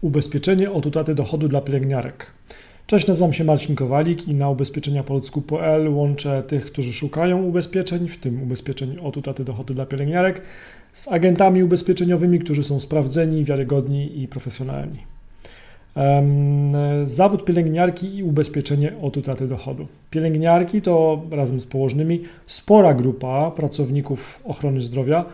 [0.00, 2.26] Ubezpieczenie od utraty dochodu dla pielęgniarek.
[2.86, 8.18] Cześć, nazywam się Marcin Kowalik i na ubezpieczenia polsku.pl łączę tych, którzy szukają ubezpieczeń, w
[8.18, 10.42] tym ubezpieczeń od utraty dochodu dla pielęgniarek,
[10.92, 14.98] z agentami ubezpieczeniowymi, którzy są sprawdzeni, wiarygodni i profesjonalni.
[17.04, 19.86] Zawód pielęgniarki i ubezpieczenie od utraty dochodu.
[20.10, 25.24] Pielęgniarki to razem z położnymi spora grupa pracowników ochrony zdrowia,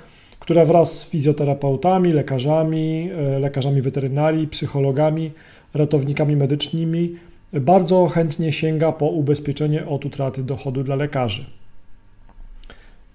[0.45, 5.31] która wraz z fizjoterapeutami, lekarzami, e, lekarzami weterynarii, psychologami,
[5.75, 7.17] ratownikami medycznymi
[7.53, 11.45] bardzo chętnie sięga po ubezpieczenie od utraty dochodu dla lekarzy.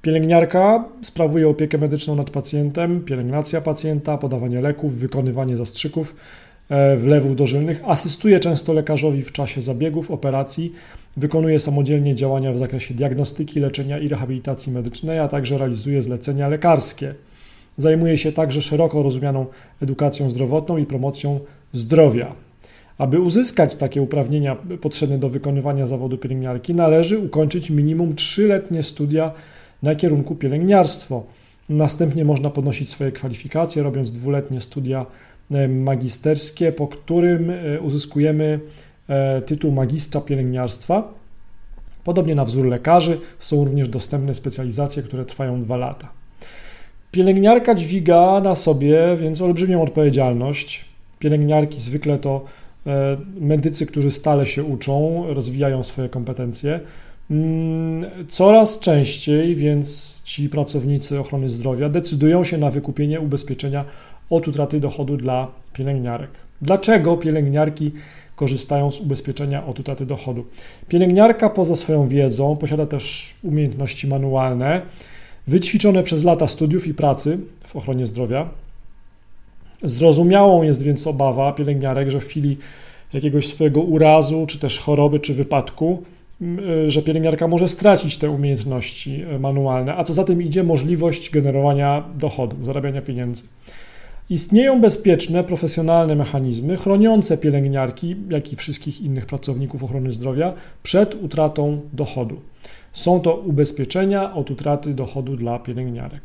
[0.02, 6.16] Pielęgniarka sprawuje opiekę medyczną nad pacjentem, pielęgnacja pacjenta, podawanie leków, wykonywanie zastrzyków,
[6.98, 10.74] wlewów dożylnych, asystuje często lekarzowi w czasie zabiegów, operacji,
[11.18, 17.14] wykonuje samodzielnie działania w zakresie diagnostyki, leczenia i rehabilitacji medycznej, a także realizuje zlecenia lekarskie.
[17.78, 19.46] Zajmuje się także szeroko rozumianą
[19.82, 21.40] edukacją zdrowotną i promocją
[21.74, 22.34] zdrowia.
[22.98, 29.32] Aby uzyskać takie uprawnienia potrzebne do wykonywania zawodu pielęgniarki, należy ukończyć minimum 3-letnie studia
[29.84, 31.24] na kierunku pielęgniarstwo.
[31.70, 35.06] Następnie można podnosić swoje kwalifikacje, robiąc dwuletnie studia e,
[35.68, 38.60] magisterskie, po którym e, uzyskujemy
[39.10, 41.14] e, tytuł magistra pielęgniarstwa.
[42.04, 46.10] Podobnie na wzór lekarzy są również dostępne specjalizacje, które trwają dwa lata.
[47.12, 50.86] Pielęgniarka dźwiga na sobie więc olbrzymią odpowiedzialność.
[51.20, 52.46] Pielęgniarki zwykle to
[52.88, 56.80] e, medycy, którzy stale się uczą, rozwijają swoje kompetencje.
[57.32, 63.86] Mm, coraz częściej więc ci pracownicy ochrony zdrowia decydują się na wykupienie ubezpieczenia
[64.30, 66.32] od utraty dochodu dla pielęgniarek.
[66.62, 67.92] Dlaczego pielęgniarki
[68.36, 70.46] korzystają z ubezpieczenia od utraty dochodu?
[70.88, 74.82] Pielęgniarka poza swoją wiedzą posiada też umiejętności manualne,
[75.48, 78.50] wyćwiczone przez lata studiów i pracy w ochronie zdrowia.
[79.84, 82.58] Zrozumiałą jest więc obawa pielęgniarek, że w chwili
[83.14, 86.04] jakiegoś swojego urazu, czy też choroby, czy wypadku,
[86.42, 91.30] y, że pielęgniarka może stracić te umiejętności y, manualne, a co za tym idzie możliwość
[91.30, 93.44] generowania dochodu, zarabiania pieniędzy.
[94.30, 100.54] Istnieją bezpieczne, profesjonalne mechanizmy chroniące pielęgniarki, jak i wszystkich innych pracowników ochrony zdrowia
[100.84, 102.40] przed utratą dochodu.
[102.94, 106.22] Są to ubezpieczenia od utraty dochodu dla pielęgniarek.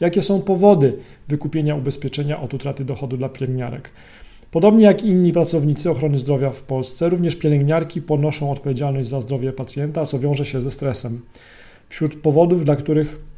[0.00, 0.96] Jakie są powody
[1.28, 3.90] wykupienia ubezpieczenia od utraty dochodu dla pielęgniarek?
[4.50, 10.06] Podobnie jak inni pracownicy ochrony zdrowia w Polsce, również pielęgniarki ponoszą odpowiedzialność za zdrowie pacjenta,
[10.06, 11.20] co wiąże się ze stresem.
[11.88, 13.31] Wśród powodów, dla których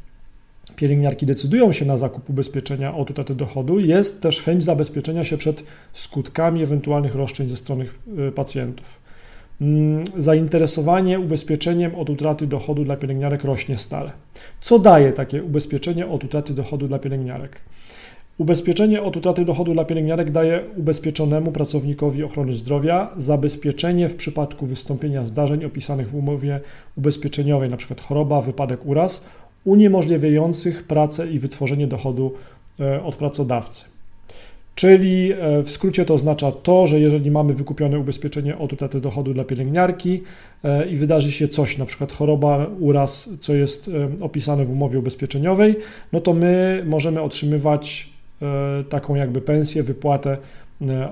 [0.75, 5.63] pielęgniarki decydują się na zakup ubezpieczenia od utraty dochodu, jest też chęć zabezpieczenia się przed
[5.93, 7.85] skutkami ewentualnych roszczeń ze strony
[8.27, 9.05] y, pacjentów.
[9.61, 14.11] Mm, zainteresowanie ubezpieczeniem od utraty dochodu dla pielęgniarek rośnie stale.
[14.61, 17.61] Co daje takie ubezpieczenie od utraty dochodu dla pielęgniarek?
[18.37, 25.25] Ubezpieczenie od utraty dochodu dla pielęgniarek daje ubezpieczonemu pracownikowi ochrony zdrowia zabezpieczenie w przypadku wystąpienia
[25.25, 26.59] zdarzeń opisanych w umowie
[26.97, 27.95] ubezpieczeniowej, np.
[28.01, 29.25] choroba, wypadek, uraz,
[29.65, 32.33] uniemożliwiających pracę i wytworzenie dochodu
[32.79, 33.85] e, od pracodawcy.
[34.75, 39.33] Czyli e, w skrócie to oznacza to, że jeżeli mamy wykupione ubezpieczenie od utraty dochodu
[39.33, 40.23] dla pielęgniarki
[40.63, 45.75] e, i wydarzy się coś, na przykład choroba, uraz, co jest opisane w umowie ubezpieczeniowej,
[46.13, 48.15] no to my możemy otrzymywać
[48.89, 50.37] taką jakby pensję, wypłatę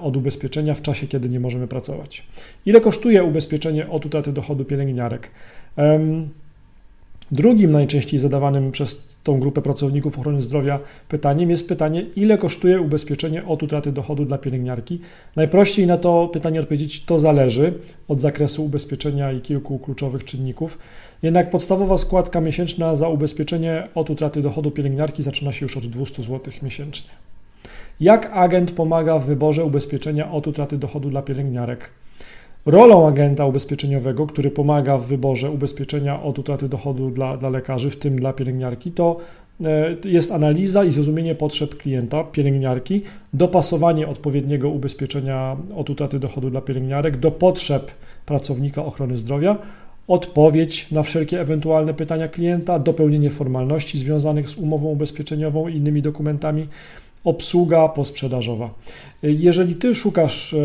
[0.02, 2.24] od ubezpieczenia w czasie, kiedy nie możemy pracować.
[2.66, 5.31] Ile kosztuje ubezpieczenie od utraty dochodu pielęgniarek?
[7.33, 10.79] Drugim najczęściej zadawanym przez tą grupę pracowników ochrony zdrowia
[11.09, 14.99] pytaniem jest pytanie, ile kosztuje ubezpieczenie od utraty dochodu dla pielęgniarki.
[15.35, 17.73] Najprościej na to pytanie odpowiedzieć, to zależy
[18.07, 20.77] od zakresu ubezpieczenia i kilku kluczowych czynników.
[21.23, 26.23] Jednak podstawowa składka miesięczna za ubezpieczenie od utraty dochodu pielęgniarki zaczyna się już od 200
[26.23, 27.09] zł miesięcznie.
[28.00, 31.89] Jak agent pomaga w wyborze ubezpieczenia od utraty dochodu dla pielęgniarek?
[32.66, 37.97] Rolą agenta ubezpieczeniowego, który pomaga w wyborze ubezpieczenia od utraty dochodu dla, dla lekarzy, w
[37.97, 39.18] tym dla pielęgniarki, to
[39.66, 43.01] e, jest analiza i zrozumienie potrzeb klienta, pielęgniarki,
[43.34, 47.92] dopasowanie odpowiedniego ubezpieczenia od utraty dochodu dla pielęgniarek do potrzeb
[48.25, 49.57] pracownika ochrony zdrowia,
[50.07, 56.68] odpowiedź na wszelkie ewentualne pytania klienta, dopełnienie formalności związanych z umową ubezpieczeniową i innymi dokumentami,
[57.24, 58.74] obsługa posprzedażowa.
[59.24, 60.56] Jeżeli Ty szukasz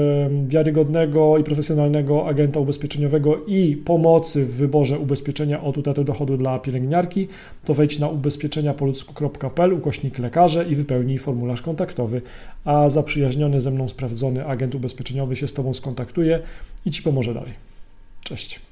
[0.49, 7.29] wiarygodnego i profesjonalnego agenta ubezpieczeniowego i pomocy w wyborze ubezpieczenia od utraty dochodu dla pielęgniarki,
[7.65, 12.23] to wejdź na ubezpieczeniapoludzku.pl ukośnik lekarze i wypełnij formularz kontaktowy,
[12.65, 16.41] a zaprzyjaźniony ze mną sprawdzony agent ubezpieczeniowy się z Tobą skontaktuje
[16.87, 17.53] i Ci pomoże dalej.
[18.25, 18.68] Cześć.